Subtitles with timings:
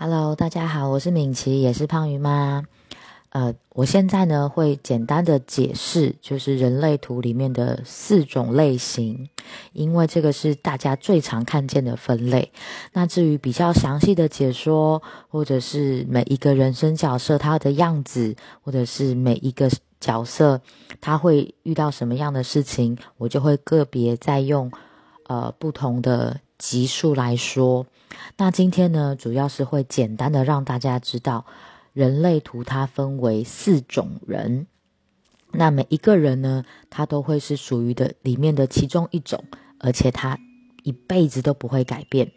[0.00, 2.62] Hello，大家好，我是敏琪，也是胖鱼妈。
[3.30, 9.28] 呃，我现在呢会简单的解释，就是人类图里面的四种类型，
[9.72, 12.52] 因为这个是大家最常看见的分类。
[12.92, 19.68] 那至于比较详细的解说，或者是每一个人生角色他的样子，或者是每一个
[19.98, 20.60] 角色
[21.00, 24.70] 他会遇到什么样的事情，我就会个别再用
[25.26, 27.86] 呃不同的级数来说。
[28.36, 31.46] 那今天呢，主要是会简单的让大家知道，
[31.92, 34.66] 人类图它分为四种人，
[35.52, 39.44] 那每一个人呢，他都会是属于的里面的其中一种，
[39.78, 40.38] 而且他
[40.82, 42.32] 一辈子都不会改变。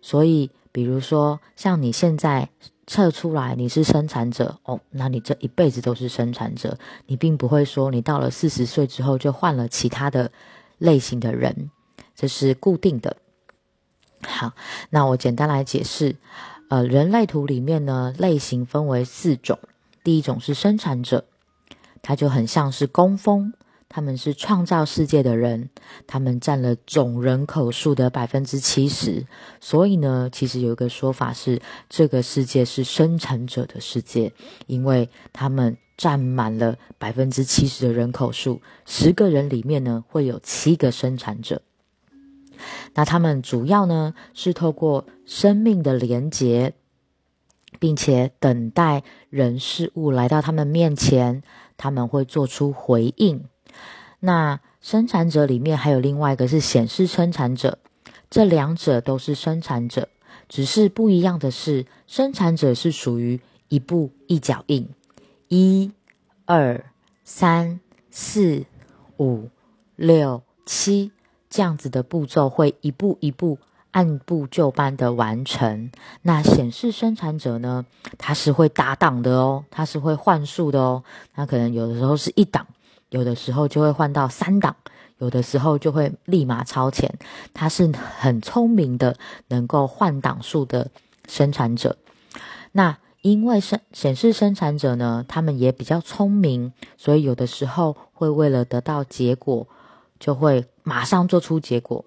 [0.00, 2.48] 所以，比如说像你现在
[2.86, 10.30] 测出来你是生产者哦，那你这一辈子都是生产者，你并不会说你到了四十岁之后就换了其他的
[10.78, 11.70] 类型的人，
[12.14, 13.16] 这是固定的。
[14.22, 14.52] 好，
[14.90, 16.16] 那我简单来解释，
[16.68, 19.58] 呃，人类图里面呢，类型分为四种。
[20.02, 21.24] 第一种是生产者，
[22.02, 23.52] 他就很像是工蜂，
[23.88, 25.68] 他们是创造世界的人，
[26.06, 29.26] 他们占了总人口数的百分之七十。
[29.60, 34.32] 所以呢，其实有一个说法是，这个世界是生产者的世界，
[34.66, 41.60] 因为他们占满了百分之七十的人口数，十个人里面呢，会有七个生产者。
[42.94, 46.74] 那他们主要呢是透过生命的连结，
[47.78, 51.42] 并且等待人事物来到他们面前，
[51.76, 53.44] 他们会做出回应。
[54.20, 57.78] 那生产者里面还有另外一个是显示生产者，
[58.28, 60.08] 这两者都是生产者，
[60.48, 64.88] 只是不一样的是，生产者是属于一步一脚印，
[65.48, 65.92] 一、
[66.44, 66.84] 二、
[67.24, 67.80] 三、
[68.10, 68.64] 四、
[69.18, 69.48] 五、
[69.96, 71.12] 六、七。
[71.50, 73.58] 这样子的步骤会一步一步
[73.90, 75.90] 按部就班的完成。
[76.22, 77.84] 那显示生产者呢？
[78.16, 81.02] 他是会打档的哦，他是会换数的哦。
[81.34, 82.64] 那可能有的时候是一档，
[83.08, 84.76] 有的时候就会换到三档，
[85.18, 87.12] 有的时候就会立马超前。
[87.52, 89.16] 他是很聪明的，
[89.48, 90.88] 能够换档数的
[91.26, 91.96] 生产者。
[92.70, 99.66] 那因为生显示生产者呢，他们也比较聪明，所以有的时候会为了得到结果。
[100.20, 102.04] 就会马上做出结果，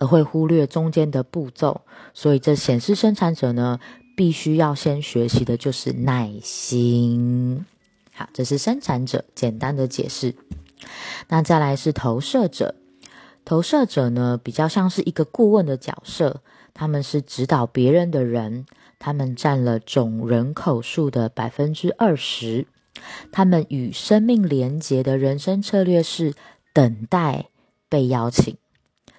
[0.00, 1.82] 而会忽略中间的步骤。
[2.14, 3.78] 所以，这显示生产者呢，
[4.16, 7.66] 必须要先学习的就是耐心。
[8.14, 10.34] 好，这是生产者简单的解释。
[11.28, 12.74] 那再来是投射者，
[13.44, 16.40] 投射者呢，比较像是一个顾问的角色，
[16.72, 18.64] 他们是指导别人的人，
[18.98, 22.66] 他们占了总人口数的百分之二十。
[23.30, 26.32] 他们与生命连结的人生策略是。
[26.72, 27.46] 等待
[27.88, 28.56] 被邀请，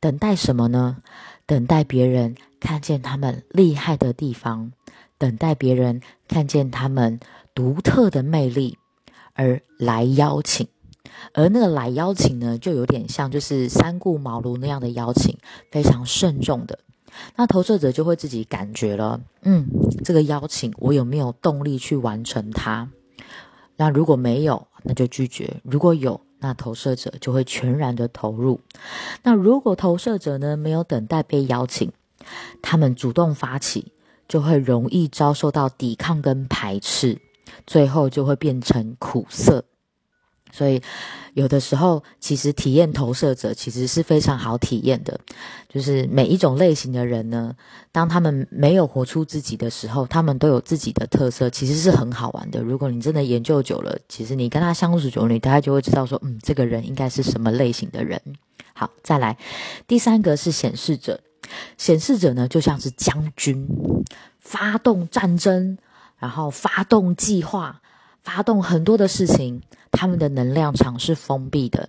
[0.00, 0.98] 等待什么呢？
[1.46, 4.72] 等待别人看见他们厉害的地方，
[5.16, 7.20] 等待别人看见他们
[7.54, 8.78] 独特的魅力，
[9.34, 10.66] 而来邀请。
[11.32, 15.38] 而那个来邀请呢，就有点像就是三顾茅庐那样的邀请，
[15.70, 16.80] 非常慎重的。
[17.36, 19.66] 那投射者就会自己感觉了，嗯，
[20.04, 22.90] 这个邀请我有没有动力去完成它？
[23.76, 28.60] 那如果没有，那就拒绝；如果有，那投射者就会全然的投入。
[29.22, 31.90] 那如果投射者呢没有等待被邀请，
[32.60, 33.92] 他们主动发起，
[34.28, 37.18] 就会容易遭受到抵抗跟排斥，
[37.66, 39.64] 最后就会变成苦涩。
[40.56, 40.80] 所以，
[41.34, 45.20] 有的时候其实体验投射者其实是非常好体验的，
[45.68, 47.54] 就是每一种类型的人呢，
[47.92, 52.62] 当他们没有活出自己的时候，他们都有自己的特色，其实是很好玩的。
[52.62, 58.18] 如果你真的研究久了，其实你跟他相处久了，你大概就会知道说，嗯，这个人应该是什么类型的人。
[58.72, 59.36] 好，再来，
[59.86, 61.20] 第三个是显示者，
[61.76, 63.68] 显示者呢就像是将军，
[64.40, 65.76] 发动战争，
[66.18, 67.82] 然后发动计划。
[68.26, 71.88] 发动很多的事情，他们的能量场是封闭的，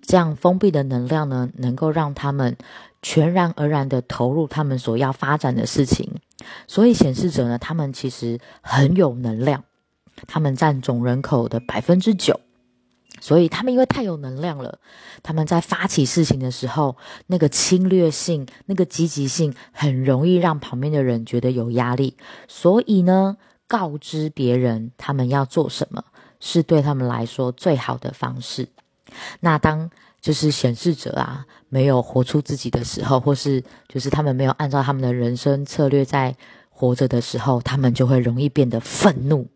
[0.00, 2.56] 这样封闭的能量呢，能够让他们
[3.02, 6.10] 全然而然的投入他们所要发展的事情。
[6.66, 9.62] 所以显示者呢，他们其实很有能量，
[10.26, 12.40] 他们占总人口的百分之九，
[13.20, 14.78] 所以他们因为太有能量了，
[15.22, 16.96] 他们在发起事情的时候，
[17.26, 22.16] 那个侵略性、那个积极性，很容易让旁边的人觉得有压力。
[22.48, 23.36] 所以呢。
[23.72, 26.04] 告知别人他们要做什么，
[26.40, 28.68] 是对他们来说最好的方式。
[29.40, 29.88] 那当
[30.20, 36.36] 就是显示者啊，没有活出自己的时候，或是就是他们没有按照他们的人生策略在
[36.68, 39.48] 活着的时候，他们就会容易变得愤怒。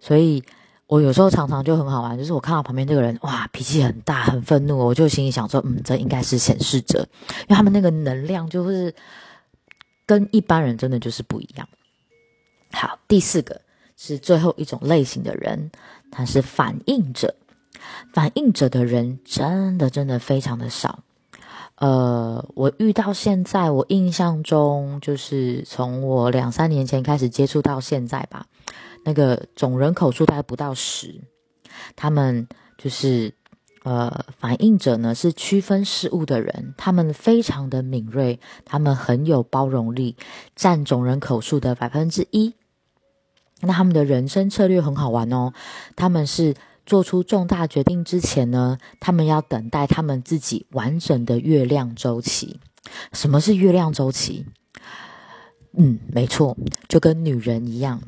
[0.00, 0.42] 所以
[0.86, 7.06] 我有时候常常就很好玩，就是我看到旁边这个人哇，脾气很大，很愤怒，我就心里想说，嗯，这应该是显示者，
[7.40, 8.94] 因为他们那个能量就是。
[10.08, 11.68] 跟一般人真的就是不一样。
[12.72, 13.60] 好，第四个
[13.96, 15.70] 是最后一种类型的人，
[16.10, 17.34] 他是反应者。
[18.12, 21.00] 反应者的人真的真的非常的少。
[21.76, 28.46] 呃，我遇到现在，我印象中就是从我两三年前开始接触到现在吧，
[29.04, 31.14] 那个总人口数大概不到十。
[31.94, 32.48] 他们
[32.78, 33.32] 就是
[33.86, 40.16] 呃，反应者呢是区分事物的人，他们非常的敏锐，他们很有包容力，
[40.56, 42.54] 占总人口数的百分之一。
[43.60, 45.52] 那他们的人生策略很好玩哦，
[45.94, 46.54] 他们是。
[46.86, 52.60] 做出重大决定之前呢，他们要等待他们自己完整的月亮周期。
[53.12, 54.46] 什么是月亮周期？
[55.76, 56.56] 嗯，没错，
[56.86, 58.00] 就跟女人一样，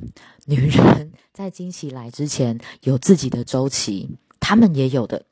[0.47, 5.25] 女人在惊喜来之前有自己的周期，他们也有的。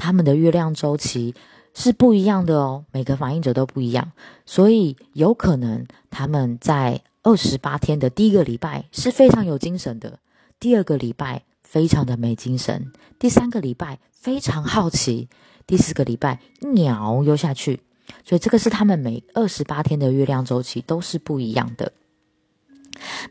[0.00, 1.34] 他们的月亮周期
[1.74, 4.10] 是不一样的哦，每个反应者都不一样，
[4.46, 10.18] 所以有可能他们在二十八天的第一个礼拜是非常有精神的，
[10.58, 11.42] 第二个礼拜。
[11.62, 12.90] 非常的没精神。
[13.16, 15.28] 第三个礼拜非常好奇，
[15.68, 17.78] 第四个礼拜一鸟又下去，
[18.24, 21.92] 所以这个是他们每二十八天的月亮周期都是不一样的。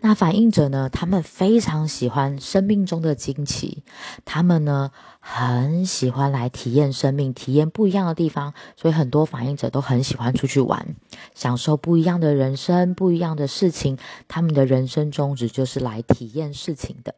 [0.02, 0.90] 那反应者呢？
[0.90, 3.84] 他们非常喜欢生命中的惊奇，
[4.26, 10.96] 他们呢很喜欢来体验生命，体验不一样的地方，所以很多反应者都很喜欢出去玩，
[11.36, 13.98] 享受不一样的人生，不一样的事情。
[14.28, 17.16] 他们的人生宗旨就是来体验事情的。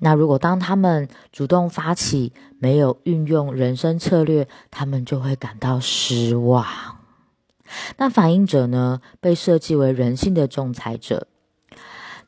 [0.00, 6.66] 那如果当他们主动发起，没有运用人生策略，他们就会感到失望。
[7.96, 9.00] 那反应者呢？
[9.20, 11.26] 被设计为人性的仲裁者，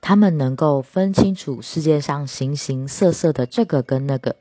[0.01, 4.37] 他们能够分清楚世界上形形色色的这个跟那个，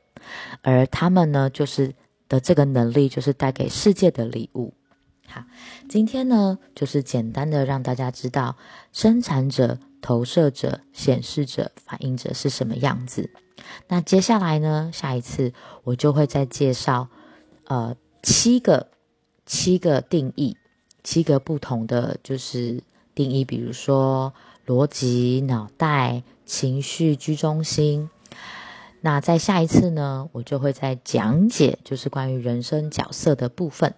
[0.62, 1.94] 而他们呢，就是
[2.28, 4.74] 的这个能力，就是带给世界的礼物。
[5.26, 5.42] 好，
[5.88, 8.56] 今天呢，就是简单的让大家知道
[8.92, 9.78] 生产者。
[10.06, 13.30] 投射者、显示者、反应者是什么样子？
[13.88, 14.90] 那接下来呢？
[14.92, 17.08] 下一次我就会再介绍，
[17.68, 18.88] 呃，七个
[19.46, 20.58] 七个定义，
[21.04, 22.82] 七个不同的就是
[23.14, 24.32] 定义，比如说
[24.66, 28.10] 逻辑、脑袋、情绪、居中心。
[29.02, 33.94] 那在下一次呢，我就会再讲解，就是关于人生角色的部分。